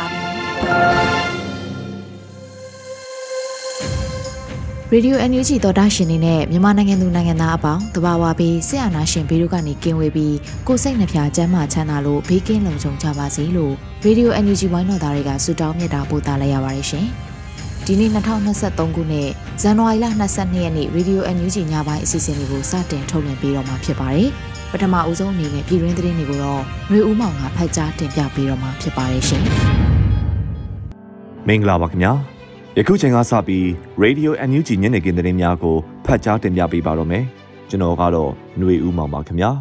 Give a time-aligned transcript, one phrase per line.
[4.93, 10.35] ရေဒီယို NUG သောတာရှင်တွေနဲ့မြန်မာနိုင်ငံသူနိုင်ငံသားအပေါင်းတဘာဝပြီးဆရာနာရှင်ဘေးတို့ကနေကင်းဝေးပြီး
[10.67, 17.07] ကိုစိတ်နှဖျားစမ်းမချမ်းသာလို့ဘေးကင်းလုံခြုံကြပါစေလို့ရေဒီယို NUG ဝိုင်းတော်သားတွေကဆုတောင်းမြတ်တာပို့သလိုက်ရပါတယ်ရှင်။
[17.85, 19.29] ဒီနေ့2023ခုနှစ်
[19.61, 24.29] ဇန်နဝါရီလ22ရက်နေ့ရေဒီယို NUG ညပိုင်းအစီအစဉ်လေးကိုစတင်ထုတ်လွှင့်ပေးတော့မှာဖြစ်ပါတယ်။
[24.71, 29.45] ပထမအဦးဆုံးအနေနဲ့ပြည်တွင်းသတင်းတွေကိုတော့ຫນွေဦးမောင်ကဖတ်ကြားတင်ပြပေးတော့မှာဖြစ်ပါတယ်ရှင်။
[31.47, 32.11] မင်္ဂလာပါခင်ဗျာ
[32.77, 33.65] ယခုချိန်ကစပြီး
[34.03, 35.75] Radio NUG ညနေခင်းသတင်းများကို
[36.05, 37.23] ဖတ်ကြားတင်ပြပေးပါတော့မယ်
[37.69, 39.51] ကျွန်တော်ကတော့ຫນွေဦးမောင်ပါခင်ဗျာ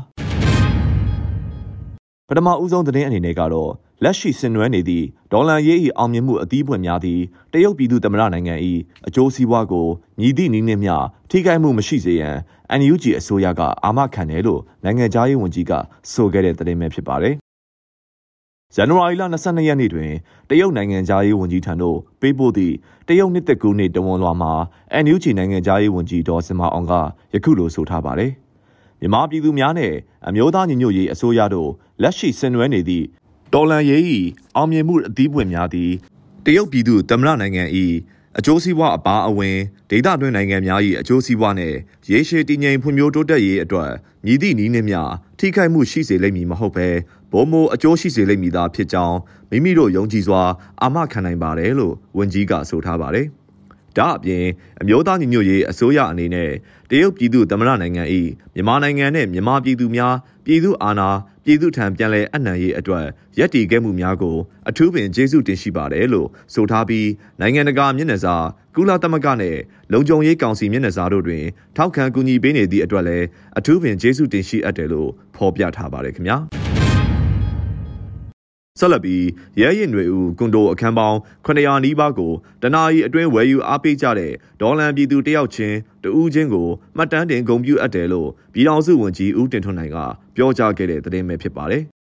[2.28, 3.70] ပထမဦးဆုံးသတင်းအနေနဲ့ကတော့
[4.05, 8.55] လက်ရှိဆင်နွှဲနေသည့်ဒေါ်လာရေး၏အောင်မြင်မှုအသီးပွင့်များသည့်တရုတ်ပြည်သူသမ္မတနိုင်ငံ၏
[9.06, 9.86] အကျိုးစီးပွားကို
[10.20, 10.95] မြည်သည့်နည်းနှင့်မျှ
[11.31, 12.36] ထိခိုက်မှုမရှိစေရန်
[12.81, 15.73] NUG အစိုးရကအာမခံတယ်လို့နိုင်ငံသားရေးဝန်ကြီးက
[16.12, 17.34] ဆိုခဲ့တဲ့သတင်းပဲဖြစ်ပါတယ်
[18.75, 20.11] ဇန်နဝါရီလ22ရက်နေ့တွင်
[20.51, 22.75] တရုတ်နိုင်ငံသားရေးဝန်ကြီးထံသို့ပေးပို့သည့်
[23.09, 24.53] တရုတ်နှစ်သက်ကူးနှစ်တဝန်လွှာမှာ
[25.05, 26.93] NUG နိုင်ငံသားရေးဝန်ကြီးဒေါ်စင်မအောင်က
[27.35, 28.33] ယခုလိုဆိုထားပါတယ်။
[29.01, 29.92] မြန်မာပြည်သူများနဲ့
[30.29, 31.70] အမျိုးသားညီညွတ်ရေးအစိုးရတို့
[32.03, 33.07] လက်ရှိဆင်နွှဲနေသည့်
[33.55, 34.03] တော်လန်ရေး၏
[34.57, 35.91] အောင်မြင်မှုအသီးပွင့်များသည်
[36.45, 37.64] တရုတ်ပြည်သူသမ္မတနိုင်ငံ၏
[38.39, 39.57] အကျိုးစီးပွားအပါအဝင်
[39.91, 41.77] ဒေသတွင်းနိုင်ငံများ၏အကျိုးစီးပွားနှင့်
[42.11, 43.91] ရေရှည်တည်ငြိမ်ဖွံ့ဖြိုးတိုးတက်ရေးအတွက်
[44.25, 45.01] မြည်သည့်နည်းနှင့်မျှ
[45.39, 46.89] ထိခိုက်မှုရှိစေလိမ့်မည်မဟုတ်ဘဲ
[47.33, 49.18] ဘုံမိုအကျိုးရှိစေလိမ့်မည်သာဖြစ်ကြောင်း
[49.51, 50.42] မိမိတို့ယုံကြည်စွာ
[50.83, 53.27] အာမခံနိုင်ပါတယ်လို့ဝန်ကြီးကဆိုထားပါတယ်။
[53.96, 54.45] ဒါအပြင်
[54.80, 56.51] အမျိုးသားညီညွတ်ရေးအစိုးရအနေနဲ့
[56.91, 58.02] တရုတ်ပြည်သူသမ္မတနိုင်ငံ၏
[58.55, 60.14] မြန်မာနိုင်ငံနဲ့မြန်မာပြည်သူများ
[60.45, 61.11] ပြည်သူအာဏာ
[61.45, 63.07] ပြည်သူထံပြန်လည်အနှံရေးအတွက်
[63.39, 64.36] ရည်တည်ခဲ့မှုများကို
[64.68, 67.08] အထူးပင်ကျေးဇူးတင်ရှိပါတယ်လို့ဆိုထားပြီး
[67.41, 68.36] နိုင်ငံတကာမျက်နှာစာ
[68.74, 69.57] ကုလသမဂ္ဂနဲ့
[69.92, 71.45] လုံခြုံရေးကောင်စီမျက်နှာစာတို့တွင်
[71.77, 73.27] ထောက်ခံကူညီပေးနေသည့်အတွက်လည်း
[73.58, 76.60] အထူးပင်ကျေးဇူးတင်ရှိအပ်တယ်လို့ဖော်ပြထားပါတယ်ခင်ဗျာ
[78.80, 79.24] ဆက်လက်ပြီး
[79.61, 82.33] ရဲရင်တွေဦးကွန်ဒိုအခန်းပေါင်း900နီးပါးကို
[82.63, 89.98] တနာရီအတွင်းဝယ်ယူအားပေးကြတဲ့ဒေါ်လန်ပြည်သူတယောက်ချင်းတဦးချင်းကိုမှတ်တမ်းတင်ဂုဏ်ပြုအပ်တယ်လို့ပြည်ထောင်စုဝန်ကြီးဦးတင်ထွန်းနိုင်က
[90.36, 91.85] ပြောကြားခဲ့တဲ့သတင်းပဲဖြစ်ပါတယ်။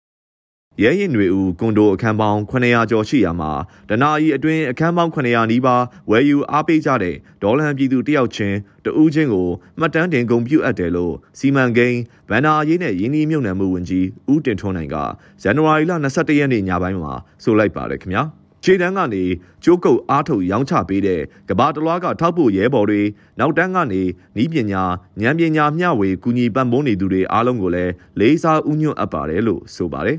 [0.83, 3.51] ရဲရင်တွေဦးကွန်ဒိုအခန်းပေါင်း900ကျော်ရှိရာမှာ
[3.89, 9.49] တနာရီအတွင်းအခန်းပေါင်း900နီးပါးဝယ်ယူအားပေးကြတဲ့ဒေါ်လန်ပြည်သူတယောက်ချင်းတဦးချင်းကို
[9.79, 14.97] မှတ်တမ်းတင်ဂုဏ်ပြုအပ်တယ်လို့စီမံကိန်းဗန္နာရေးနဲ့ရင်းနှီးမြှုပ်နှံမှုဝန်ကြီးဦးတင်ထွန်းနိုင်က
[15.43, 17.12] ဇန်နဝါရီလ22ရက်နေ့ညပိုင်းမှာ
[17.43, 18.23] ဆိုလိုက်ပါတယ်ခင်ဗျာ
[18.65, 19.25] ခြေတန်းကနေ
[19.65, 23.03] ကျိုးကုတ်အားထုတ်ရောင်းချပေးတဲ့ကဘာတလွားကထောက်ဖို့ရဲဘော်တွေ
[23.39, 24.03] နောက်တန်းကနေ
[24.37, 24.83] နီးပညာ
[25.21, 30.19] ဉာဏ်ပညာမျှဝေကူညီပံ့ပိုးနေသူတွေအားလုံးကိုလည်းလေးစားဥညွတ်အပ်ပါတယ်လို့ဆိုပါတယ်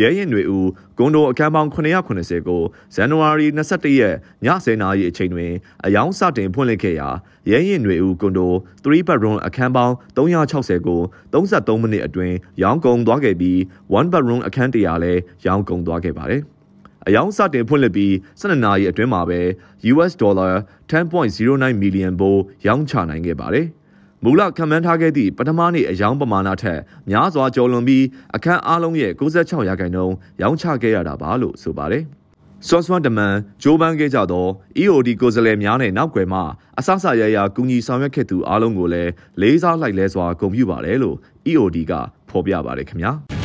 [0.00, 2.62] ရဲရင်တွေဦးဂွန်ဒိုအခန်းပေါင်း980ကို
[2.94, 4.14] ဇန်နဝါရီ21ရက်
[4.44, 5.52] ည10:00နာရီအချိန်တွင်
[5.84, 7.08] အယောင်စတင်ဖွင့်လှစ်ခဲ့ရာ
[7.50, 8.52] ရဲရင်တွေဦးဂွန်ဒို
[8.84, 11.00] 3 bedroom အခန်းပေါင်း360ကို
[11.32, 13.58] 33မိနစ်အတွင်းရောင်းကုန်သွားခဲ့ပြီး
[13.94, 16.42] 1 bedroom အခန်း100လည်းရောင်းကုန်သွားခဲ့ပါတယ်။
[17.06, 19.40] အယောင်စတင်ဖွင့်လှစ်ပြီး12နာရီအတွင်းမှာပဲ
[19.92, 20.48] US ဒေါ်လာ
[20.90, 23.66] 10.09 million ဘိုးရောင်းချနိုင်ခဲ့ပါတယ်။
[24.24, 32.04] မူလခံမှန်းထားခဲ့သည့်ပထမနေ့အယောင်ပမာဏထက်များစွာကျော်လွန်ပြီးအခန်းအားလုံးရဲ့96ရာခိုင်နှုန်းရောင်းချခဲ့ရတာပါလို့ဆိုပါတယ်။
[32.68, 34.46] ဆွမ်ဆွမ်တမန်ဂျိုးပန်းခဲ့ကြသော
[34.82, 36.40] EOD ကိုယ်စားလှယ်များနဲ့နောက်ွယ်မှ
[36.78, 39.10] အဆဆရရကူညီဆောင်ရွက်ခဲ့သူအားလုံးကိုလည်း
[39.40, 41.16] လေးစားလိုက်လဲစွာဂုဏ်ပြုပါတယ်လို့
[41.50, 41.92] EOD က
[42.30, 43.12] ဖော်ပြပါတယ်ခင်ဗျာ။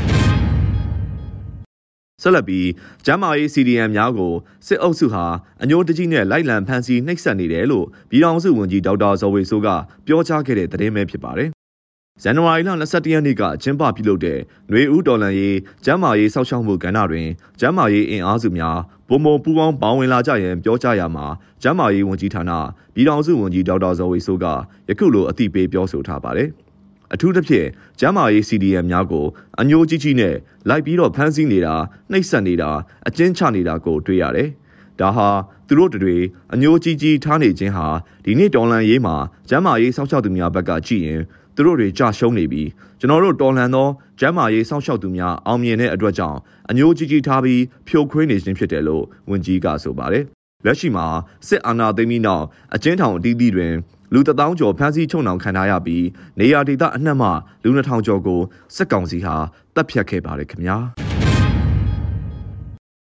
[2.23, 2.67] ဆက်လက်ပြီး
[3.05, 4.33] ကျမ်းမာရေး CDM များကို
[4.67, 5.25] စစ်အုပ်စုဟာ
[5.63, 9.67] အညိုတကြီးနဲ့လိုက်လံဖမ်းဆီးနှိပ်စက်နေတယ်လို့ပြည်ထောင်စုဝန်ကြီးဒေါက်တာဇော်ဝေဆိုးက
[10.05, 11.49] ပြောကြားခဲ့တဲ့သတင်းပဲဖြစ်ပါတယ်။
[12.23, 17.27] ဇန်နဝါရီလ22ရက်နေ့ကကျင်းပပြုလုပ်တဲ့ຫນွေဦးတော်လန်ရေးကျမ်းမာရေးစောင့်ရှောက်မှုကဏ္ဍတွင်
[17.59, 18.77] ကျမ်းမာရေးအင်အားစုများ
[19.09, 21.25] ဘုံဘုံပူးပေါင်းပေါင်းဝင်လာကြရန်ပြောကြားရမှာ
[21.63, 22.51] ကျမ်းမာရေးဝန်ကြီးဌာန
[22.93, 24.45] ပြည်ထောင်စုဝန်ကြီးဒေါက်တာဇော်ဝေဆိုးက
[24.89, 26.49] ယခုလိုအသိပေးပြောဆိုထားပါတယ်။
[27.13, 27.67] အထူးသဖြင့်
[27.99, 29.25] ကျမ်းမာရေး CDM များကို
[29.59, 30.35] အညိုးကြီးကြီးနဲ့
[30.69, 31.75] လိုက်ပြီးတော့ဖမ်းဆီးနေတာ
[32.11, 32.69] နှိပ်စက်နေတာ
[33.07, 34.49] အကျဉ်းချနေတာကိုတွေ့ရတယ်။
[34.99, 35.29] ဒါဟာ
[35.67, 36.17] သူတို့တွေ
[36.53, 37.87] အညိုးကြီးကြီးထားနေခြင်းဟာ
[38.25, 39.15] ဒီနေ့တော်လန်ရေးမှာ
[39.49, 41.21] ကျမ်းမာရေးစောင့်ရှောက်သူများဘက်ကကြည့်ရင်
[41.55, 42.69] သူတို့တွေကြာရှုံးနေပြီး
[42.99, 43.87] ကျွန်တော်တို့တော်လန်သော
[44.19, 46.37] ကျမ်းမာရေးစောင့်ရှောက်သူများအောင်မြင်တဲ့အတွက်ကြောင့်
[46.69, 50.23] အညိုးကြီးကြီးထားပြီးဖြိုခွင်းနေခြင်းဖြစ်တယ်လို့ဝန်ကြီးကဆိုပါတယ်။
[50.65, 51.05] လက်ရှိမှာ
[51.47, 52.45] စစ်အာဏာသိမ်းပြီးနောက်
[52.75, 53.73] အကျဉ်းထောင်အသီးသီးတွင်
[54.13, 56.05] လူတထောင်ကျော်ဖမ်းဆီးချုံနှောင်ခံထားရပြီး
[56.39, 57.29] နေရာဒေသအနှံ့မှ
[57.63, 58.41] လူနှထောင်ကျော်ကို
[58.75, 59.35] စစ်ကောင်စီဟာ
[59.75, 60.77] တပ်ဖြတ်ခဲ့ပါတယ်ခင်ဗျာ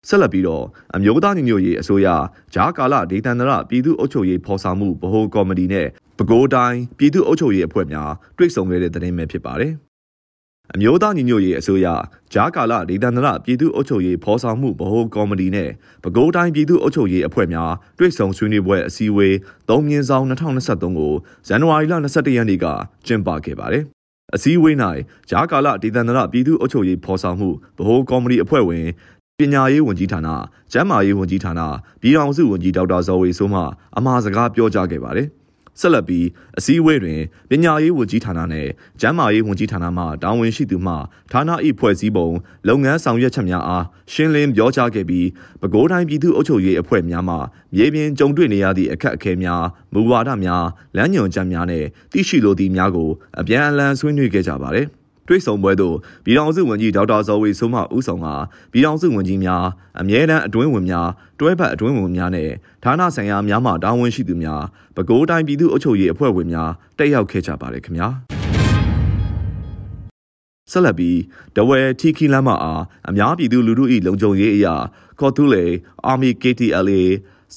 [0.07, 0.66] ဆက်လက်ပြီးတော့
[0.96, 2.07] အမျိုးသားညီညွတ်ရေးအစိုးရ
[2.54, 5.88] ဂျားကာလဒေသန္တရပြည်သူ့အုပ်ချုပ်ရေးဖော်ဆောင်မှုဗဟိုကော်မတီနဲ့
[6.18, 9.74] ပဲခူးတိုင်းပြည်သူ့အုပ်ချုပ်ရေးအဖွဲ့များတွေ့ဆုံခဲ့တဲ့သတင်းပဲဖြစ်ပါတယ်
[10.75, 11.88] အမျိုးသားညီညွတ်ရေးအစိုးရ
[12.33, 15.69] ဂျားကာလဒေသန္တရပြည်သူ့အုပ်ချုပ်ရေးဖော်ဆောင်မှုဗဟိုကော်မတီနဲ့
[16.04, 19.33] ပဲခူးတိုင်းပြည်သူ့အုပ်ချုပ်ရေးအဖွဲ့များတွေ့ဆုံဆွေးနွေးပွဲအစည်းအဝေး
[19.69, 21.13] ၃မြင်းဆောင်2023ကို
[21.48, 22.66] ဇန်နဝါရီလ22ရက်နေ့က
[23.06, 23.83] ကျင်းပခဲ့ပါတယ်။
[24.36, 24.75] အစည်းအဝေး၌
[25.30, 28.86] ဂျားကာလဒေသန္တရပြည်သူ့အုပ်ချုပ်ရေးဖော်ဆောင်မှုဗဟိုကော်မတီအဖွဲ့ဝင်
[29.38, 30.19] ပညာရေးဝန်ကြီးဌာန၊
[30.72, 31.54] ကျန်းမာရေးဝန်ကြီးဌာန၊
[32.01, 33.62] ပြည်ထောင်စုဝန်ကြီးဒေါက်တာဇော်ဝေဆိုးမှ
[33.98, 35.30] အမှားစကားပြောကြားခဲ့ပါတယ်။
[35.80, 36.26] ဆက်လက်ပြီး
[36.58, 38.68] အစည်းအဝေးတွင်ပညာရေးဝန်ကြီးဌာနနဲ့
[39.02, 40.94] ကျန်းမာရေးဝန်ကြီးဌာနမှတာဝန်ရှိသူမှ
[41.31, 42.30] ဌာန၏ဖွဲ့စည်းပုံ
[42.68, 45.28] လုပ်ငန်းဆောင်ရွက်ချက်များအားရှင်းလင်းပြောကြားခဲ့ပြီး
[45.62, 47.36] ပဲခူးတိုင်းပြည်သူ့အုပ်ချုပ်ရေးအဖွဲ့များမှ
[47.76, 50.66] မြေပြင်ကြုံတွေ့နေရသည့်အခက်အခဲများမူဝါဒများ
[50.98, 53.10] လမ်းညွှန်ချက်များနဲ့သိရှိလိုသည့်များကို
[53.40, 54.88] အပြန်အလှန်ဆွေးနွေးခဲ့ကြပါတယ်။
[55.30, 55.96] တွေ့ဆုံပွဲသို့
[56.26, 58.28] ပြည်ထောင်စုဝန်ကြီးဒေါက်တာဇော်ဝေဆိုးမှဦးဆောင်က
[58.72, 59.64] ပြည်ထောင်စုဝန်ကြီးများ
[60.00, 61.08] အမြဲတမ်းအတွင်းဝင်များ
[61.40, 62.50] တွဲဖက်အတွင်းဝင်များနဲ့
[62.84, 64.64] ဌာနဆိုင်ရာများမှတာဝန်ရှိသူများ
[64.96, 68.08] ပဲခူးတိုင်းပြည်သူ့အုပ်ချုပ်ရေးအဖွဲ့ဝင်များတက်ရောက်ခဲ့ကြပါတယ်ခင်ဗျာ
[70.72, 71.18] ဆက်လက်ပြီး
[71.56, 74.75] ဒဝဲထီခီလမ်းမအားအများပြည်သူလူထု၏လုံခြုံရေးအရာ
[75.20, 75.66] ခေါ်သူလေ
[76.12, 77.02] Army KTLA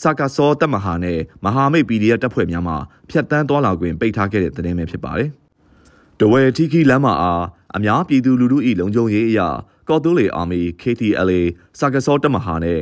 [0.00, 2.74] စကာစောတပ်မဟာနဲ့မဟာမိတ် PDF တပ်ဖွဲ့များမှ
[3.10, 5.30] ဖျက်ဆီးသွားလာခွင့်ပိတ်ထားခဲ့တဲ့သတင်းပဲဖြစ်ပါတယ်။
[6.20, 7.42] ဒဝဲထီခီလမ်းမအား
[7.76, 9.48] အများပြည်သူလူထု၏လုံခြုံရေးအရာ
[9.88, 11.40] ကော်တိုးလေအာမီ KTLA
[11.78, 12.80] စာကစောတပ်မဟာနဲ့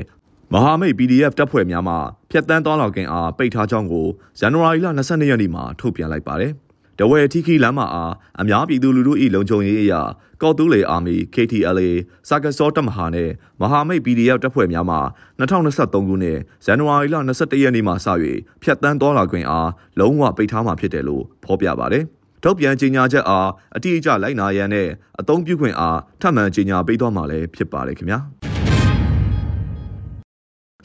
[0.52, 1.94] မဟာမိတ် PDF တပ်ဖွဲ့များမှ
[2.30, 4.06] ဖျက်ဆီးသွားလောက်ကင်အားပိတ်ထားကြောင်းကို
[4.38, 6.52] ဇန်နဝါရီလ22ရက်နေ့မှာထုတ်ပြန်လိုက်ပါတယ်။
[6.98, 10.00] တဝဲထီခီလမ်းမအားအများပြည်သူလူထု၏လုံခြုံရေးအရာ
[10.42, 11.88] ကော်တူးလေအာမီ KTLA
[12.28, 14.96] စာကစောတပ်မဟာနဲ့မဟာမိတ် PDF တပ်ဖွဲ့များမှ
[15.38, 17.94] 2023ခုနှစ်ဇန်နဝါရီလ22ရက်နေ့မှစ၍
[18.62, 19.70] ဖျက်ဆီးသွားလာခွင့်အား
[20.00, 22.04] လုံးဝပိတ်ထားမှာဖြစ်တယ်လို့ဖော်ပြပါတယ်။
[22.42, 24.88] ထုတ်ပြန်ကြေညာချက်အားအတိအကျလိုက်နာရန်နဲ့
[25.20, 28.20] အသုံးပြုခွင့်အားထပ်မံကြေညာပေးသွားမှာလည်းဖြစ်ပါတယ်ခင်ဗျာ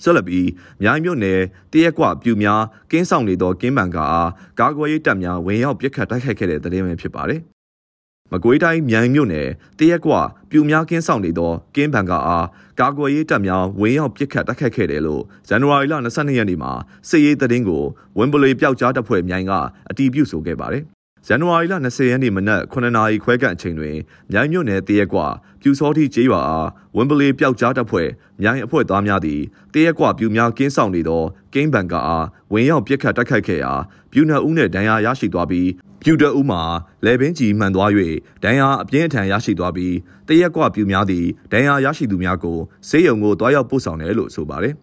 [0.04, 0.50] ဆက်လက်ပြီး
[0.82, 1.40] မြိုင်မြို့နယ်
[1.72, 2.62] တရက်ကွပြူများ
[2.92, 4.30] ကင်းဆောင်နေသောကင်းမန်ကာအား
[4.60, 7.42] ကာကွယ်ရေးတပ်များဝင်ရောက်ပစ်ခတ်တိုက်ခိုက်ခဲ့တဲ့တဲ့င်းပဲဖြစ်ပါတယ်။
[8.32, 9.48] မကွေးတိုင်းမြိုင်မြို့နယ်
[9.80, 10.14] တရက်ကွ
[10.52, 12.46] ပြူများကင်းဆောင်နေသောကင်းဘန်ကာအား
[12.80, 16.72] ကာကွယ်ရေးတပ်များဝင်ရောက်ပစ်ခတ်တိုက်ခိုက်ခဲ့တယ်လို့ဇန်နဝါရီလ22ရက်နေ့မှာ
[17.10, 17.84] စစ်ရေးသတင်းကို
[18.18, 19.52] ဝင်းပလီပျောက်ကြားတပ်ဖွဲ့မြိုင်က
[19.90, 20.84] အတည်ပြုဆိုခဲ့ပါတယ်
[21.28, 23.98] ဇန်နဝါရီလ20ရက်နေ့မနက်9နာရီခွဲခန့်အချိန်တွင်
[24.32, 25.28] မြိုင်မြို့နယ်တရက်ကွာ
[25.62, 28.10] ပြူစောတိကျေးရွာအားဝင်းပလီပျောက်ကြားတပ်ဖွဲ့
[28.42, 29.42] မြိုင်အဖွဲ့သားများသည်
[29.74, 31.24] တရက်ကွာပြူများကင်းဆောင်နေသော
[31.54, 33.74] ကင်းဘန်ကာအားဝင်ရောက်ပစ်ခတ်တိုက်ခိုက်ခဲ့ရာ
[34.12, 35.70] ပြူနှဦးနှင့်ဒဏ်ရာရရှိသွားပြီး
[36.02, 36.62] ပြူတအူးမှာ
[37.06, 37.90] လေပင်ကြီးမှန်သွား၍
[38.44, 39.96] ဒဏ်ရာအပြင်းအထန်ရရှိသွားပြီး
[40.28, 42.58] တရက်ကွာပြူများသည်ဒဏ်ရာရရှိသူများကို
[42.90, 44.76] ဆေးရုံကိုတွားရောက်ပို့ဆောင်တယ်လို့ဆိုပါတယ်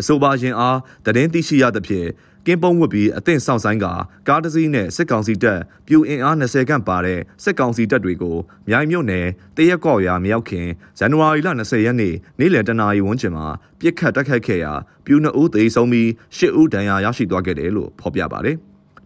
[0.00, 3.86] အဆိုပါရင်အားတည်င်းသိရှိရသဖြင့်က င်းပုံးဝတ်ပြီးအသင့်ဆောင်ဆိုင်က
[4.28, 8.36] ကားတစ်စီးနဲ့စစ်ကောင်စီတပ်ပြူအင်အား20ခန့်ပါတဲ့စစ်ကောင်စီတပ်တွေကို
[8.68, 9.26] မြိုင်မြို့နယ်
[9.56, 10.66] တရက်ကော့ရွာမြောက်ခင်
[10.98, 13.46] ဇန်နဝါရီလ20ရက်နေ့နေ့လယ်တနာရီဝန်းကျင်မှာ
[13.80, 14.72] ပြစ်ခတ်တိုက်ခိုက်ခဲ့ရာ
[15.06, 18.58] ပြူ2ဦးသေဆုံးပြီး10ဦးဒဏ်ရာရရှိသွားခဲ့တယ်လို့ဖော်ပြပါတယ်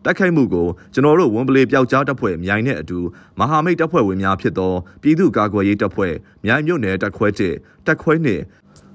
[0.04, 2.98] တိုက်ခိုက်မှုကိုကျွန်တော်တို့ဝန်ပလေပျောက်ကြားတပ်ဖွဲ့မြိုင်နဲ့အတူ
[3.38, 4.72] မဟာမိတ်တပ်ဖွဲ့ဝင်များဖြစ်သော
[5.02, 8.28] ပြည်သူ့ကာကွယ်ရေးတပ်ဖွဲ့မြိုင်မြို့နယ်တပ်ခွဲ1တပ်ခွဲ2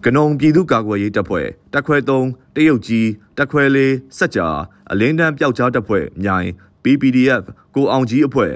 [0.06, 4.48] ကနုံပြည်သူ့ကာကွယ်ရေးတပ်ဖွဲ့တပ်ခွဲ3တရုတ်ကြီးတပ်ခွဲ4စက်ကြာ
[4.92, 6.48] အလင်းတန်းပျောက်ကြားတပ်ဖွဲ့မြိုင်
[6.84, 7.44] BPDF
[7.76, 8.54] ကိုအောင်ကြီးအဖွဲ့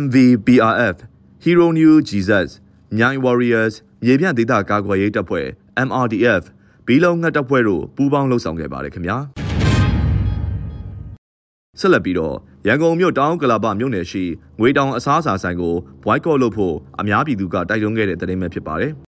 [0.00, 0.96] MVBRF
[1.44, 2.48] Hero New Jesus
[2.96, 5.46] မြိုင် Warriors မြေပြန့်ဒေသကာကွယ်ရေးတပ်ဖွဲ့
[5.88, 6.42] MRDF
[6.86, 9.16] ဘီလုံငှက်တပ်ဖွဲ့တို့ပူးပေါင်းလှုပ်ဆောင်ခဲ့ပါတယ်ခင်ဗျာ
[11.80, 14.24] ဆက်လက်ပြီးတော့ရန်ကုန်မြို့တောင်ကလာပမြို့နယ်ရှိ
[14.60, 19.07] ငွေတောင်အစားအစာဆိုင်ကိုဘွိုက်ကော့လုပ်ဖို့အများပြည်သူကတိုက်တွန်းခဲ့တဲ့သတင်းပဲဖြစ်ပါတယ်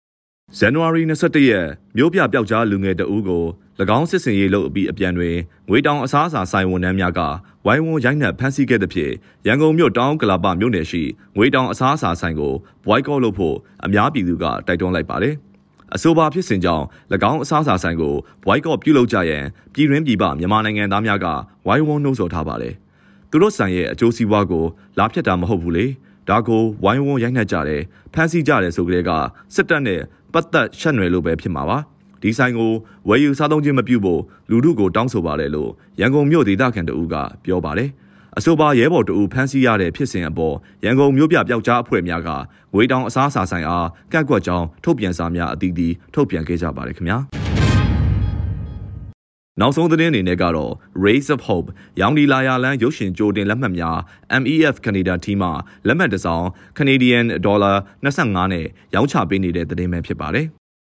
[0.53, 3.43] ဇန်နဝါရီ21ရက်မြို့ပြပျောက်ကြားလူငယ်တအူးကို၎
[3.97, 5.35] င်းစစ်စင်ရေးလုပ်အပြီးအပြန်တွင်
[5.69, 7.19] ငွေတောင်အစားအစာဆိုင်ဝန်ထမ်းများက
[7.65, 9.13] ဝိုင်းဝန်းရိုက်နှက်ဖမ်းဆီးခဲ့သဖြင့်
[9.47, 11.03] ရန်ကုန်မြို့တောင်ကလာပမြို့နယ်ရှိ
[11.35, 12.53] ငွေတောင်အစားအစာဆိုင်ကို
[12.85, 15.35] ဘွိုက်ကော့လုပ်ဖို့အများပြည်သူကတိုက်တွန်းလိုက်ပါတယ်။
[15.95, 16.85] အဆိုပါဖြစ်စဉ်ကြောင့်၎
[17.31, 21.27] င်းအစားအစာဆိုင်ကိုဘွိုက်ကော့ပြုလုပ်ကြရန်ပြည်တွင်းပြည်ပမြန်မာနိုင်ငံသားများက
[21.67, 22.73] ဝိုင်းဝန်းနှိုးဆော်ထားပါတယ်။
[23.29, 24.65] သူတို့ဆိုင်ရဲ့အကျိုးစီးပွားကို
[24.97, 25.87] လာဖြတ်တာမဟုတ်ဘူးလေ။
[26.29, 27.81] ဒါကိုဝိုင်းဝန်းရိုက်နှက်ကြတယ်
[28.13, 29.11] ဖမ်းဆီးကြတယ်ဆိုကြတဲ့က
[29.55, 30.01] စစ်တပ်နဲ့
[30.35, 31.77] ပတ်သက်ရှက်နွယ်လို့ပဲဖြစ်မှာပါ
[32.21, 32.71] ဒီဆိုင်ကို
[33.07, 37.15] ဝယ်ယူစားသုံးခြင်းမပြုဖို့လူထုကိုတောင်းဆိုပါတယ်လို့ရန်ကုန်မြို့ဒေသခံတအူးက
[37.45, 37.89] ပြောပါတယ်
[38.37, 42.29] အဆိုပါရဲဘော်တဦးဖမ်းဆီးရတဲ့ဖြစ်စဉ်အပေါ်ရန်ကုန်မြို့ပြပျောက်ကြားအဖွဲ့များက
[42.73, 47.44] ငွေတောင်အစားအစာဆိုင်အားကန့်ကွက်ကြောင်းထုတ်ပြန်စာများအသီးသီးထုတ်ပြန်ခဲ့ကြပါတယ်ခင်ဗျာ
[49.61, 50.73] နောက်ဆုံးသတင်းအနေနဲ့ကတော့
[51.05, 51.69] Race of Hope
[51.99, 53.97] ရောင်ဒီလာယာလန်ရုပ်ရှင်ကြိုတင်လက်မှတ်များ
[54.41, 55.49] MEF Canada team မှ
[55.87, 56.45] လက်မှတ်တစ်စောင်
[56.77, 60.45] Canadian Dollar 25နဲ့ရောင်းချပေးနေတဲ့သတင်းပဲဖြစ်ပါတယ်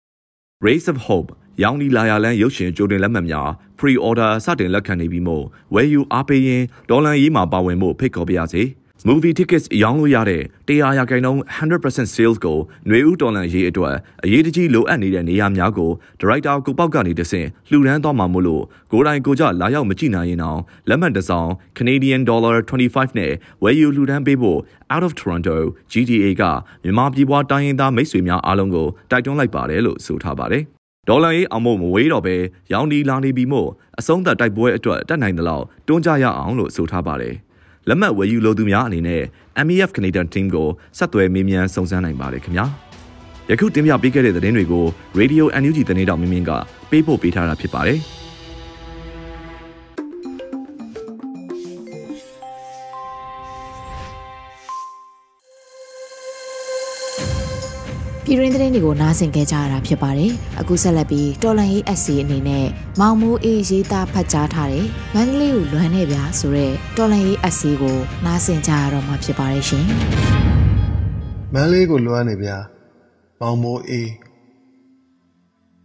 [0.66, 1.30] ။Race of Hope
[1.62, 3.48] ရောင်ဒီလာယာလန်ရုပ်ရှင်ကြိုတင်လက်မှတ်များ
[3.78, 8.62] pre-order စတင်လက်ခံနေပြီးမို့ဝယ်ယူအားပေးရင်ဒေါ်လာရေးမှာပါဝင်ဖို့ဖိတ်ခေါ်ပါရစေ။
[9.06, 15.90] movie tickets ရောင်းလို့ရတဲ့တရားရာခိုင်နှုန်း100% sales ကိုຫນွေဦးတော်လန်ရေးအတွက်အရေးတကြီးလိုအပ်နေတဲ့နေရာများကို
[16.20, 24.58] ဒါရိုက်တာကိုပေါက်ကနေတဆင့်လှူဒန်းသွားမှာမို့လို့ကိုယ်တိုင်ကိုကြလာရောက်မကြည့်နိုင်ရင်တော့လက်မှတ်တစ်စောင် Canadian dollar 25နဲ့ဝယ်ယူလှူဒန်းပေးဖို့
[24.92, 25.56] out of Toronto
[25.92, 26.42] GTA က
[26.82, 30.64] မြန်မာပြည်ပွားတိုင်းရင်းသားမိတ်ဆွေများအားလုံးကိုတိုက်တွန်းလိုက်ပါတယ်လို့ဆိုထားပါတယ်
[31.08, 32.36] ဒေါ်လာရေးအောင်မို့မဝေးတော့ပဲ
[32.72, 37.36] ရောင်းဒီလာနေပြီမို့အဆုံးသက်တိုက်ပွဲအတွက်တက်နိုင်သလောက်တွန်းကြရအောင်လို့ဆိုထားပါတယ်။
[37.88, 39.22] လက်မှတ်ဝယ်ယူလိုသူများအနေနဲ့
[39.66, 40.68] MEF Canadian Team ကို
[40.98, 42.66] ဆက်သွယ်မေးမြန်းစုံစမ်းနိုင်ပါတယ်ခင်ဗျာ
[43.50, 44.84] ယခုတင်ပြပေးခဲ့တဲ့သတင်းတွေကို
[45.20, 46.50] Radio NUG သတင်းတောင်မင်းမင်းက
[46.90, 47.98] ပေးပို့ပေးထားတာဖြစ်ပါတယ်
[58.30, 62.66] ပြည်ရင်းသတင်းတွေကိုနားဆင်ကြကြရတာဖြစ်ပါတယ်။အခုဆက်လက်ပြီးတော်လန်ရေး SC အနေနဲ့
[63.00, 69.84] မောင်မိုးအေးရေးသားဖတ်ကြားထားတဲ့မန္တလေးကိုလွမ်းနေဗျာဆိုတဲ့တော်လန်ရေး SC ကိုနားဆင်ကြရတော့မှာဖြစ်ပါတယ်ရှင်။
[71.54, 72.56] မန္တလေးကိုလွမ်းနေဗျာ
[73.40, 74.10] မောင်မိုးအေး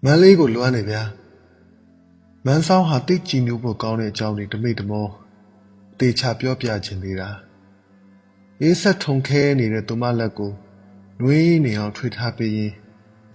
[0.04, 1.02] မန္တလေးကိုလွမ်းနေဗျာ
[2.46, 5.08] မန်းဆောင်ဟာတိတ်ကြည်ညိုဖို့ကောင်းတဲ့အကြောင်းတွေတမိတ်တမော
[6.00, 7.30] တေချာပြောပြခြင်းသေးတာ
[8.62, 10.54] အေးဆက်ထုံခဲနေတဲ့သူမလက်ကို
[11.20, 12.72] နှွေးနေအောင်ထွေထားပေးရင်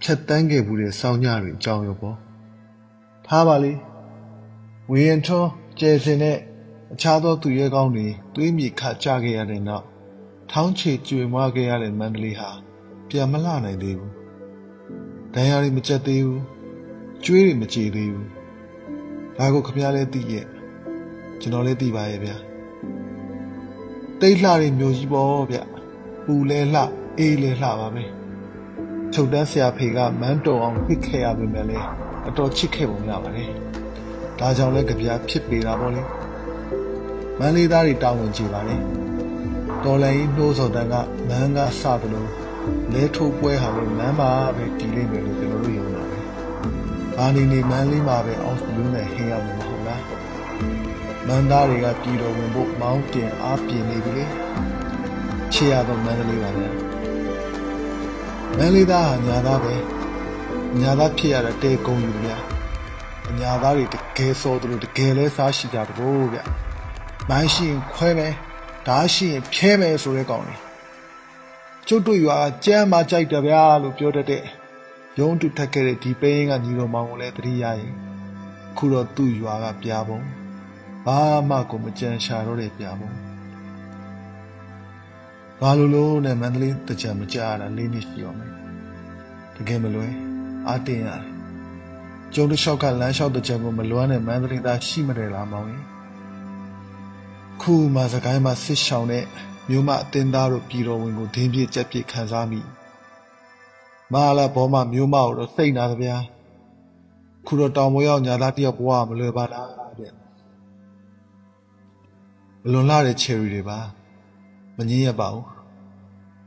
[0.01, 2.17] ဖြတ်တန်းခဲ့မှုတဲ့စောင်းညတွေအကြောင်းရောပေါ့
[3.27, 3.73] ထားပါလေ
[4.91, 6.37] ဝေရင်ထွန်းကျဲစင်နဲ့
[6.93, 9.85] အခြားသောသူရဲကောင်းတွေသွေးမြေခကြခဲ့ရတဲ့နောက်
[10.51, 12.49] ထောင်းချေကျွေမွားခဲ့ရတဲ့မန္တလေးဟာ
[13.09, 14.13] ပြန်မလှနိုင်သေးဘူး
[15.33, 16.43] ဒဏ်ရာတွေမကျက်သေးဘူး
[17.25, 18.29] ကျွေးတွေမကြေသေးဘူး
[19.37, 20.45] ဒါကိုခမရလဲသိရဲ့
[21.39, 22.35] ကျွန်တော်လည်းသိပါရဲ့ဗျာ
[24.19, 25.57] တိတ်လှတဲ့မျိုးကြီးပေါ့ဗျ
[26.25, 26.83] ပူလဲလှ
[27.21, 28.03] အေးလဲလှပါပဲ
[29.13, 31.85] ချုပ်တန်းဆရာဖေကမန်းတုံအောင်ဖိခဲ့ရပေမဲ့လည်း
[32.27, 33.51] အတော်ချစ်ခဲ့ပုံရပါတယ်
[34.39, 36.01] ဒါကြောင့်လည်းကြပြဖြစ်ပေတာပေါ့လေ
[37.39, 38.75] မန်းလေးသားတွေတောင်းဝင်ကြပါလေ
[39.83, 40.95] တော်လိုင်းနှိုးစော်တန်းက
[41.29, 42.25] မန်းကစသလို
[42.93, 46.23] လဲထိုးပွဲဟာလည်းမန်းပါပဲတည်လိမ့်မယ်လို့ကျွန်တော်တို့ယုံပါတယ်
[47.15, 50.03] ဘာနေနေမန်းလေးမှာပဲအောက်ဘလူးနဲ့ဟင်းရမှာမဟုတ်လား
[51.27, 54.25] မန်းသားတွေကပြည်တော်ဝင်ဖို့မောင်းတင်အားပြင်းနေပြီလေ
[55.53, 56.88] ချေရတော့မန်းလေးပါဗျာ
[58.57, 59.75] မန်းလေးသားဟာညာသားပဲ
[60.79, 62.37] ညာသားဖြစ်ရတဲ့တဲကုန်းယူဗျာ
[63.39, 66.39] ညာသားတွေတကယ်စောတယ်လို့တကယ်လဲစားရှိကြတဘောဗျ
[67.29, 68.33] မိုင်းရှိရင်ခွဲမယ်
[68.87, 70.55] ဓားရှိရင်ဖြဲမယ်ဆိုတဲ့ကောင်တွေ
[71.87, 74.43] ကျုပ်တို့ရွာကြမ်းမကြိုက်တယ်ဗျာလို့ပြောတတ်တဲ့
[75.19, 77.93] ရုံးတူထက်ခဲ့တဲ့ဒီပေးရင်ကညီတော်မောင်ကိုလည်းတတိယရင်
[78.77, 80.19] ခုတော့သူ့ရွာကပြာပုံ
[81.05, 83.28] ဘာမှကိုမကြံရှာတော့တဲ့ပြာပုံ
[85.61, 88.51] ဘာလို့လို့နဲ့မန္တလေးတကြံမကြရတာလေးနှစ်ရှိရောမယ်
[89.55, 90.13] တကယ်မလွယ်
[90.67, 91.33] အားတင်းရတယ်
[92.33, 95.83] ကျုံတစ်လျှောက်ကလမ်းလျှောက်တကြံကိုမလွမ်းတဲ့မန္တလေးသားရှိမတယ်လားမောင်ရင်
[97.61, 99.25] ခုမှစကိုင်းမှာဆစ်ရှောင်တဲ့
[99.69, 102.61] မြို့မအတင်းသားတို့ပြည်တော်ဝင်ကိုဒင်းပြစ်ကြက်ပြစ်ခံစားမိ
[104.13, 106.15] မာလာဘောမမြို့မကိုတော့စိတ်နာသဗျာ
[107.45, 110.15] ခုတော့တောင်မွေးရောက်ညာသားတယောက်ဘဝမလွယ်ပါလားတဲ့မ
[112.71, 113.79] လွန်လာတဲ့ cherry တွေပါ
[114.79, 115.45] မငင်းရပါဘူး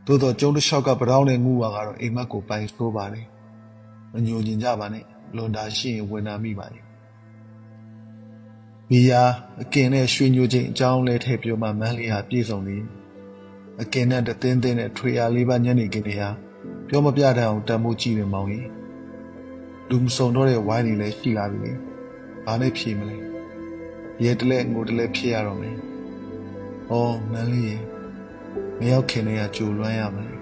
[0.06, 3.22] သို့တော့ကျုံတစ်လျှောက်ကပတောင်းနဲ့ငူဝါကတော့အိမ်မက်ကိုပိုင်ဆိုးပါလေ
[4.12, 5.04] မညိုညင်ကြပါနဲ့
[5.36, 6.80] လွန်တာရှိရင်ဝင်နာမိပါလေ
[8.90, 9.22] မိယာ
[9.62, 12.76] အကင်နဲ့ရွှေညိုချင်းအကြောင်းလဲထည့်ပြောမှမန်းလေးဟာပြည့်စုံနေ
[13.82, 16.30] အကင်နဲ့တသင်းသင်းနဲ့ထွေရလေးပါညနေခင်းတွေဟာ
[16.88, 18.68] ပြောမပြတတ်အောင်တန်မိုးကြည့်နေမောင်ကြီး
[19.88, 21.72] လူမစုံတော့တဲ့ဝိုင်းတွေလည်းရှိလာပြီလေ
[22.44, 23.16] ဘာနဲ့ဖြေမလဲ
[24.24, 25.76] ရဲတလဲငိုတလဲဖြေရတော့မယ်။
[26.90, 27.91] အော်မန်းလေးရေ
[28.82, 30.32] မရောက်ခင်လေးကကြိုလွမ်းရမယ်။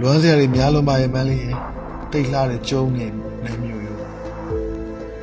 [0.00, 1.52] လွမ်းစရာတွေများလုံးပါရဲ့မန်းလေးရေ
[2.12, 3.06] တိတ်လှတဲ့ကျုံနေ
[3.44, 3.98] နေမျိုးရော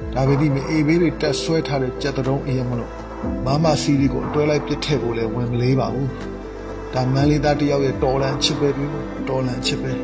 [0.13, 2.91] ။ဒါပေမဲ့မအေးဘေးတွေတက်ဆွဲထားတဲ့ကြက်တုံးအေးမလို့
[3.45, 6.07] မမစီရီကိုအတွဲလိုက်ပစ်ထည့်ဖို့လည်းဝင်မလေးပါဘူး။
[6.93, 8.91] ဒါမန်းလေးသားတယောက်ရဲ့တော်လန်ချစ်ပဲပြီး
[9.29, 9.91] တော်လန်ချစ်ပဲ။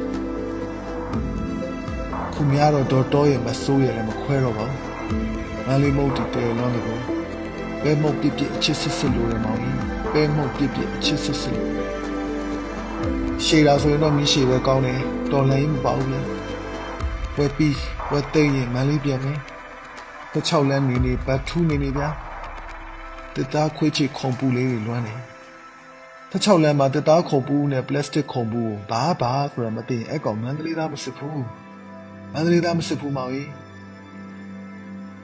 [2.33, 4.79] ခုများတော့တော်တော်ရဲ့မဆိုးရဲ့လည်းမခွဲတော့ပါဘူး။
[5.65, 6.85] မန်းလေးမုတ်တီတဲလွမ်းလို့
[7.81, 9.61] ပဲမုတ်ပြပြအချစ်စစ်စစ်လို့ရမောင်
[10.17, 11.71] ပဲမုတ်ပြပြအချစ်စစ်စစ်လို့
[13.45, 16.21] ရှေ့လာဆိုရင်တော့မီးရှေပဲကောင်းတယ်တော်လည်းမပေါ့ဘူးလေ
[17.38, 17.77] ဝက်ပြီး
[18.12, 19.39] ဝက်သိမ့်ရင်မန်းလေးပြန်မယ်
[20.33, 22.09] တစ်ချောက်လမ်းနေနေဘတ်ထူးနေနေဗျာ
[23.36, 25.15] တတစ်သားခွေးချီခုံပူလေးတွေလွမ်းနေ
[26.31, 31.43] တချောက်လမ်းမှာတစ်သားခုံပူနဲ့ပလတ်စတစ်ခုံပူကိုဘာဘာဆိုတာမသိရင်အဲ့ကောင်မန္တလေးသားမစစ်ဘူး
[32.33, 33.50] မန္တလေးသားမစစ်ဘူးမောင်ကြီး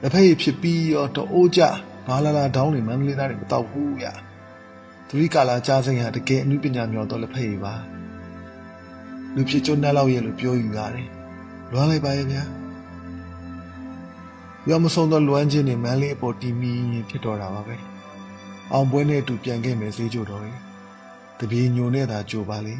[0.00, 1.62] လက်ဖက်ရည်ဖြစ်ပြီးရောတအိုးကြ
[2.06, 4.06] ဘာလာလာဒေါင်းနေမန္တလေးသားတွေမတော့ဘူးရ
[5.08, 7.74] သူရိကာလာကြားစိန်ဟာတကယ်အမှုပညာမျောတော့လက်ဖက်ရည်ပါ
[9.34, 11.08] လူဖြစ်ကျွန်းနှက်လောက်ရဲ့လို့ပြောယူရတယ်
[11.72, 12.42] လွမ်းလိုက်ပါရဲ့ဗျာ
[14.68, 16.72] ရောမဆုံးသောလွမ်းခြင်းနဲ့မန်းလေးအပေါ်တီမီ
[17.08, 17.76] ဖြစ်တော်တာပါပဲ
[18.72, 20.58] အောင်ပွဲနဲ့အတူပြန်ခဲ့မယ်စေးကြတော်ရင်
[21.38, 22.76] တပြေညိုနဲ့သာကြိုပါလေ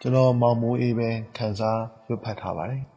[0.00, 2.93] ကျွန်တော်မောင်မိုးအေးပဲခံစားရွတ်ဖတ်ထားပါတယ်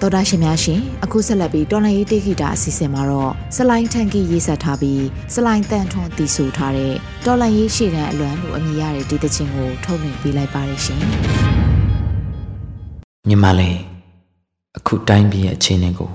[0.00, 5.04] တော်တာရှင်များရှင်အခုဆက်လက်ပြီးတော်လန်ရေးတိခိတာအစီအစဉ်မှာတော့စလိုင်းထန်ကီရေးဆက်ထားပြီး
[5.34, 6.94] စလိုင်းတန်ထွန်းတည်ဆိုထားတဲ့
[7.26, 11.00] တော်လန်ရေးရှေ့တန်းအလွမ်းလို့အမည်ရတဲ့ဒီသချင်းကိုထုတ်လွှင့်ပေးလိုက်ပါရရှင်
[13.28, 13.78] ညီမလေး
[14.78, 16.10] အခုတိုင်းပြည်ရဲ့အခြေအနေကို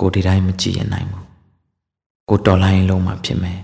[0.00, 1.24] ကိုဒီတိုင်းမကြည့်ရနိုင်ဘူး
[2.28, 3.58] ကိုတော်လိုင်းလုံးမှာဖြစ်မယ်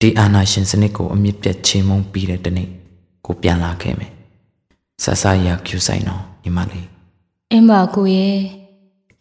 [0.00, 2.68] ဒီအာနာရှင်စနစ်ကိုအမြင့်ပြတ်ချေမှုန်းပြီးတဲ့တနေ့
[3.26, 4.12] ကိုပြန်လာခဲ့မယ်
[5.02, 6.86] ဆဆရကျူဆိုင်တော့ညီမလေး
[7.52, 8.61] အင်းပါကိုရဲ့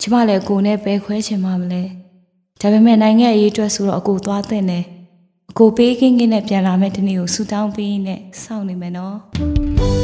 [0.01, 1.83] ကျမလည်းကိုနဲ့ပဲခွဲချင်မှမလဲ
[2.61, 4.83] ဒါပေမဲ့နိုင်ငံအရေးအတွက်ဆိုတော့အကိုသွားတဲ့နဲ့
[5.51, 10.00] အကိုပေးကင်းကင်းနဲ့ပြန်လာမယ့်ဒီနေ့ကိုဆူတောင်းပေးနဲ့စောင့်နေမယ်နော်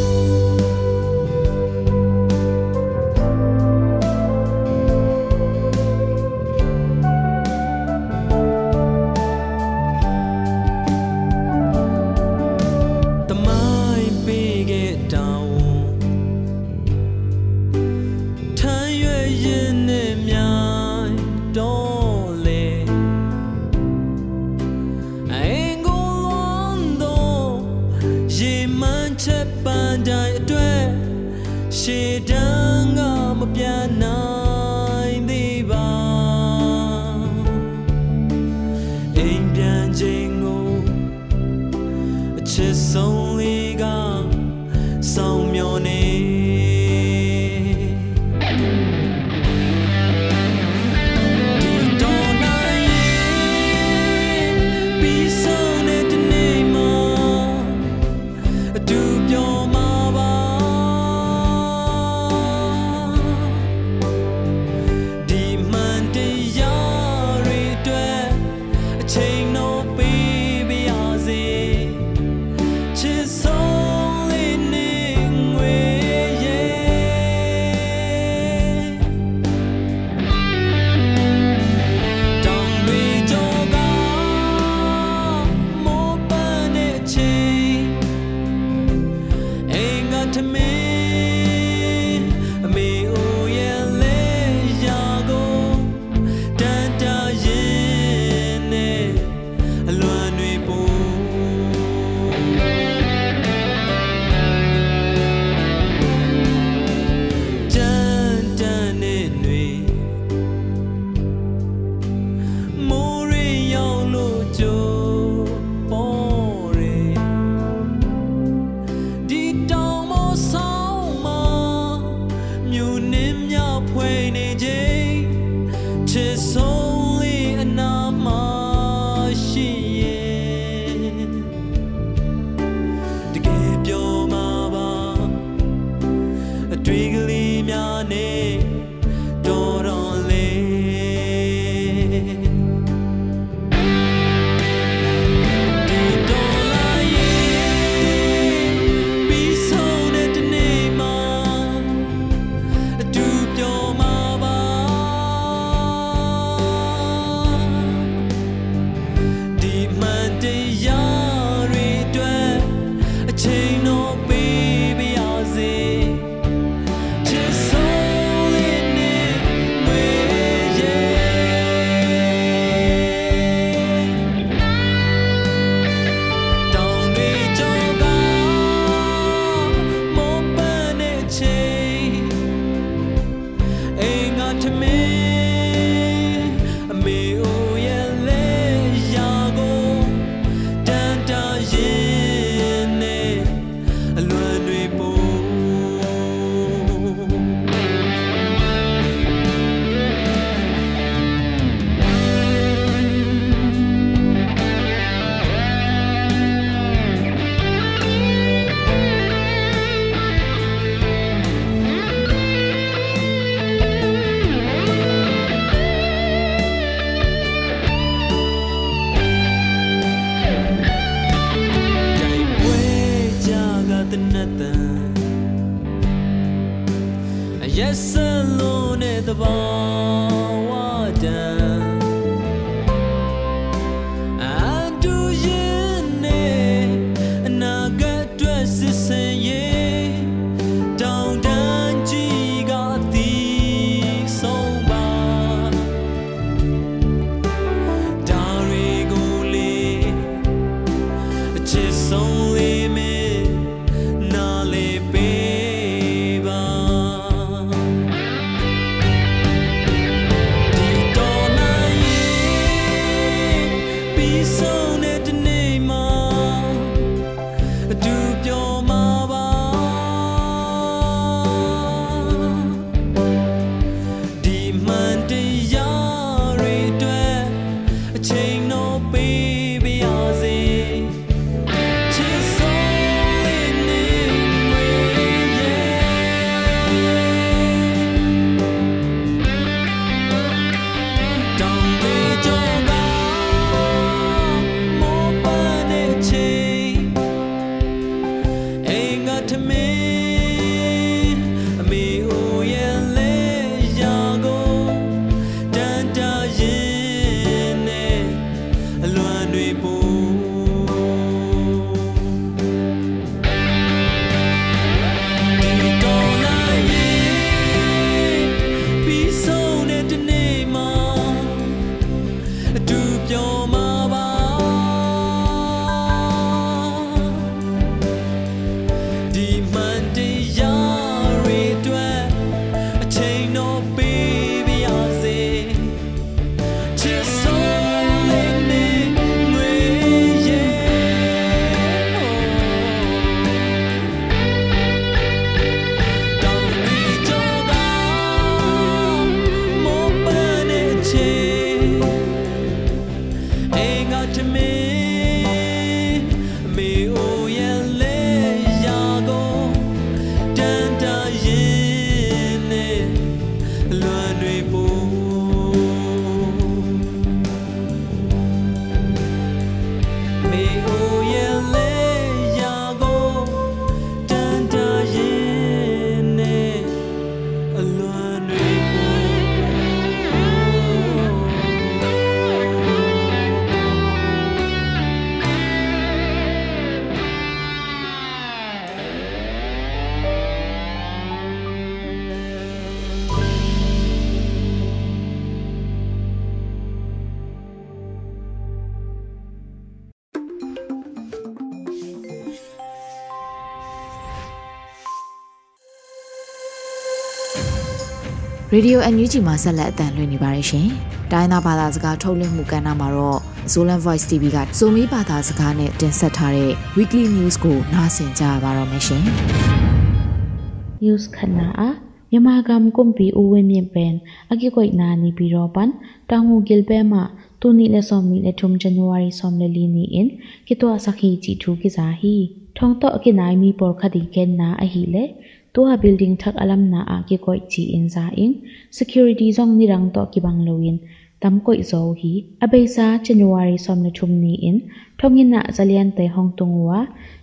[408.78, 410.88] ရေဒီယို NUG မှာဆက်လက်အသံလွှင့်နေပါတယ်ရှင်။
[411.32, 413.40] တိုင်းသားဘာသာစကားထုတ်လွှင့်မှုကဏ္ဍမှာတော့
[413.74, 419.24] Zolan Voice TV ကစုံမီဘာသာစကားနဲ့တင်ဆက်ထားတဲ့ Weekly News ကိုနားဆင်ကြရပါတော့မယ်ရှင်။
[421.04, 421.90] news khana a
[422.34, 424.16] yamagam kumpi uwe mi pen
[424.52, 425.90] agi koi na ni biro pan
[426.30, 427.24] tangu gilbe ma
[427.60, 430.28] tu ni le som ni le thum january som le li ni in
[430.68, 432.36] ki to asakhi chi thu ki za hi
[432.78, 436.34] thong to ki nai mi por khadi ken na a hi le to tua building
[436.42, 438.52] thak alam na a ki koi chi in za in
[439.00, 440.98] security zong ni rang to ki bang loin
[441.42, 442.32] tam koi zo hi
[442.64, 444.78] abeisa january som na thum ni in
[445.20, 447.00] thongin na zalian te hong tung wa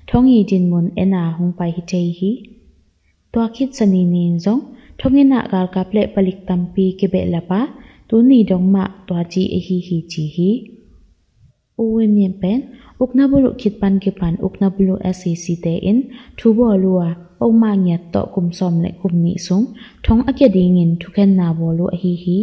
[0.08, 2.32] thongi din mun ena hong pai hi chei hi
[3.32, 4.62] tua khit sani ni zong
[4.98, 7.60] thongin na gal ka ple palik tampi ke be lapa
[8.08, 10.50] tu ni dong ma tua chi e hi hi chi hi
[11.82, 12.58] ဦးဝင်းမြင့်ပင်
[13.02, 15.98] ukna bulu khit pan ki pan ukna bulu sec te in
[16.38, 19.64] thu bo luwa pau ma nya to kum som le kum ni sung
[20.04, 22.38] thong ake ding in thu khen na bo lu hi hi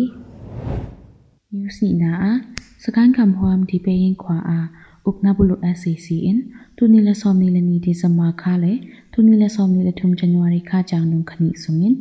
[1.51, 2.33] news ni na a
[2.83, 4.59] sakan kam hwam di pe yin khwa a
[5.09, 6.37] ukna bulu sec in
[6.75, 8.73] tu ni le som ni le ni di sama kha le
[9.11, 11.93] tu ni la som ni la thum January kha jang nung khani sungin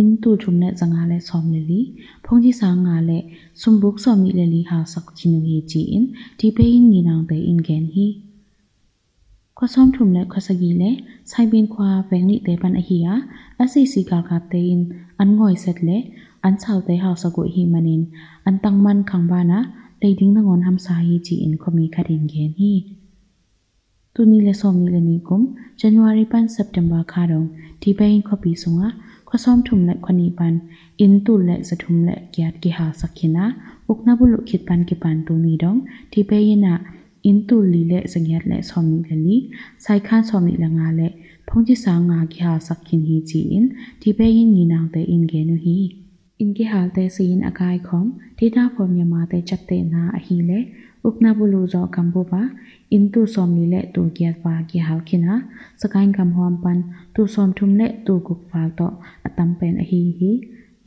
[0.00, 1.80] in tu thum ne zanga le som le li
[2.24, 3.18] phong ji sa nga le
[3.60, 6.04] sumbuk som ni le li ha sak chinu hi ji in
[6.38, 8.08] di pe yin ni nang pe in gen hi
[9.60, 10.90] ခွာဆောင်ထုံလက်ခွာစကြီးလေ
[11.30, 13.12] ဆိုင်ပင်ခွာဝဲငိတေပန်အဟီယာ
[13.68, 14.80] SCC ကကတေင်
[15.18, 15.98] အန်ငွိုင်ဆက်လေ
[16.42, 18.02] အန်ချောက်တေဟောက်စကုဟီမနင်
[18.44, 18.66] အန်တ
[24.22, 27.46] န်မန်ခံဘာနာလေဒင်းနငွန်ဟမ်စာဟီချီအင်ခမီခရင်ဂင်ဟီတူနီလေဆောမီလေနီကုမ်ဇန်နဝါရီပန်စက်တမ်ဘာခါတော့
[27.82, 28.88] ဒီပိန်ခပီဆုံငါ
[29.28, 30.54] ခွာဆောင်ထုံလက်ခွနီပန်
[31.00, 33.44] အင်တူလက်စထုံလက်ကျတ်ကေဟာစခိနာ
[33.90, 35.78] ဥကနဘုလုခိတပန်ကေပန်တူနီတော့
[36.12, 36.74] ဒီပိယနာ
[37.22, 39.36] in tu li le zangyat le som ni le ni
[39.84, 41.08] sai khan som ni la nga le
[41.46, 43.64] phong chi sa nga ki ha sakin hi chi in
[44.00, 45.76] ti pe yin ni nang te in ge nu hi
[46.42, 48.06] in ki hal te sin akai khom
[48.38, 50.58] data form yama te chat te na a hi le
[51.06, 52.77] upna bulu zo kambu ba in tu
[53.34, 55.34] som ni le tu gyat pa ki hal kina
[55.80, 56.78] sakain kam hom pan
[57.14, 58.88] tu som thum le tu guk fal to
[59.26, 60.32] atam pen a hi hi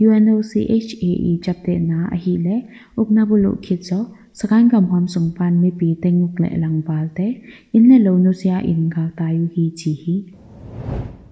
[0.05, 2.55] UNOCHAE chapte na a hi le
[2.99, 3.99] upna bulu khit zo
[4.39, 7.27] sakain kam hom sung pan mi pi te nguk le lang wal te
[7.75, 10.15] in le lo nu sia in ga ta yu hi chi hi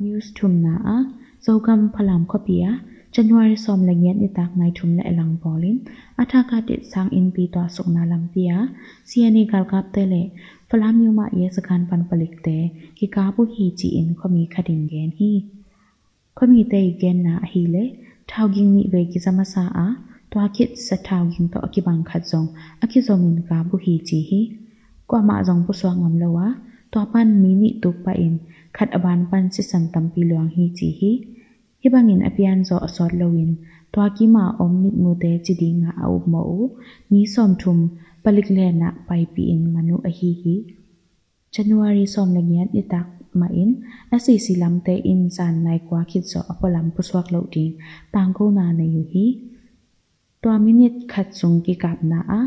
[0.02, 0.98] news thum na a
[1.46, 2.72] zogam phalam khopia
[3.16, 5.78] January som la ngiat ni tak nai thum la elang bolin
[6.22, 8.58] atha ka tit sang in pi to suk na lam pia
[9.10, 10.24] siani kal kap te le
[10.70, 12.58] phalam yu ma ye sakan pan palik te
[12.98, 15.32] ki ka bu hi chi in khomi khadin gen hi
[16.38, 17.84] khomi te gen na hi le
[18.30, 19.88] thau ging ni ve ki zama sa a
[20.32, 22.48] to khit sa thau ging to ki bang khat zong
[22.84, 24.42] a ki zong in ka bu hi chi hi
[25.10, 26.48] kwa ma zong pu swang ngam lo wa
[26.92, 28.36] to pan mi ni tu pa in
[28.76, 31.12] khat aban pan si san tam pi luang hi chi hi
[31.82, 33.52] hibangin apian zo asot lowin
[33.94, 36.62] twa ki ma om mit mu te chidi nga au mo u
[37.12, 38.09] ni som thum palik le na pai pi in manu a hi
[40.20, 40.56] hi
[41.56, 43.08] january som la ngiat ni tak
[43.40, 43.72] ma in
[44.22, 47.74] SCC lam te in san nai kwa khit zo apolam puswak lo ding
[48.14, 49.26] tang ko na na yu hi
[50.42, 52.42] twa minute khat sung ki kap na a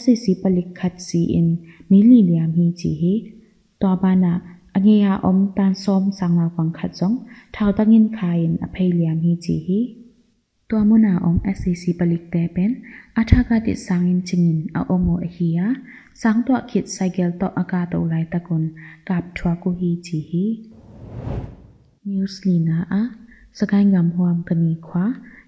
[0.00, 1.48] SCC palik khat si in
[1.90, 3.14] mili liam hi chi hi
[3.80, 4.32] twa ba na
[4.76, 7.16] အငေယာအုံတန် som sanga pang khat jong
[7.54, 9.80] thau tangin khain a pheiliam hi chi hi
[10.72, 12.70] to muna om scc palik te pen
[13.20, 15.66] atha ka ti sangin chingin a omo a hiya
[16.20, 18.62] sang to khit cycle to aka to lai takun
[19.08, 20.46] kap thwa ku hi chi hi
[22.08, 23.02] news lina a
[23.58, 25.04] sakai ngam huam kani khwa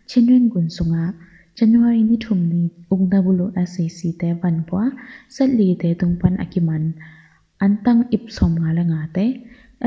[0.08, 1.04] chinren gun sunga
[1.58, 2.62] January ni thum ni
[2.94, 4.84] ungda bulu SCC te van pwa
[5.34, 6.84] satli te tungpan akiman
[7.64, 9.26] antang ip som nga la nga te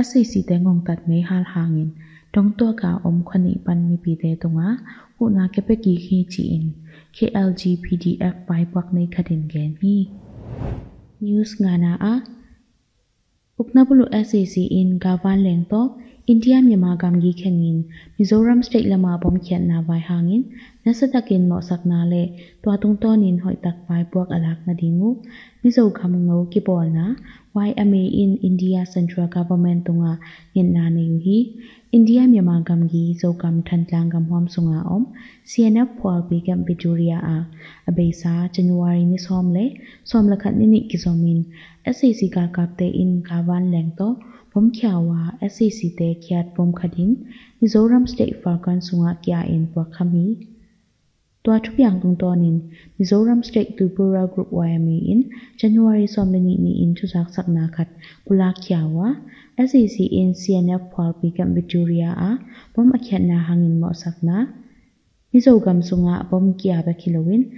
[0.06, 1.90] SCC te ngong tat me hal hangin
[2.34, 4.70] dong to ka om khani pan mi pi te tonga
[5.16, 6.66] hu na ke pe ki khi chi in
[7.16, 9.96] KLG PDF pai pak nei khatin gen hi
[11.24, 12.16] news nga na a
[13.62, 15.82] upna bulu SCC in gawan leng to
[16.34, 17.78] India Myanmar gamgi khengin
[18.16, 20.42] Mizoram state lama bom khian na vai hangin
[20.88, 22.24] nasatakin mo saknale
[22.64, 25.20] tuatung tonin hoi tak vai buak alak na dingu
[25.60, 27.06] mizo khamungo kipol na
[27.52, 30.14] why ame in india central government tunga
[30.56, 31.40] ngin na ne hi
[31.98, 35.04] india myama gam gi zo kam than tlang gam hom sunga om
[35.52, 37.38] cnf phol bi gam victoria a
[37.90, 39.66] abeisa january ni som le
[40.10, 41.40] som lakhat ni ni kizomin
[41.98, 44.10] sac ka kap te in kawan leng to
[44.52, 45.22] pom kya wa
[45.56, 47.12] sac te khyat pom khadin
[47.60, 50.28] mizoram state farkan sunga kya in pakami
[51.48, 57.32] tua chupyang tung tonin Mizoram State Tripura Group YME in January somni ni in chusak
[57.32, 57.88] sakna khat
[58.28, 59.16] pulakyawa
[59.56, 62.32] SEC in CNF phal pikam Victoria a
[62.76, 64.52] bom akhyanna hangin mo sakna
[65.32, 67.56] Mizogam sunga bom kya ba kilowin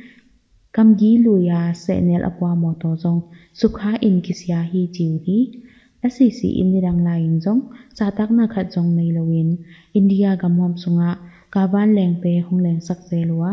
[0.70, 5.66] kamgi luya senel apwa moto jong sukha in kisya hi jiu hi
[6.06, 9.66] SEC in nirang lain jong satak na khat jong nei lowin
[9.98, 11.18] India gamhom sunga
[11.54, 13.46] กาบ้านแหลงเปของแหลงสักเซลัว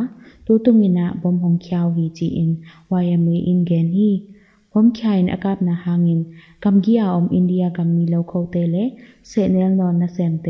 [0.46, 2.50] ตูตุงินะบอมของเขียวฮีจีอิน
[2.92, 4.10] วายามืออินเกนฮี
[4.72, 6.20] บอมเขียนอากาบนาหางิน
[6.64, 8.76] กำกี้อาอมอินเดียกำมีเลวเขาเตเล
[9.28, 10.48] เสเนลนอนนาเซมเต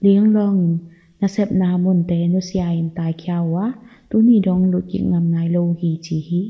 [0.00, 0.72] เลี้ยงลองอิน
[1.20, 3.66] นาเซบนามุนเตนุสยาอินตายเขียววะ
[4.10, 6.42] ตุนีดองลุกิงามนายโลฮีจีฮี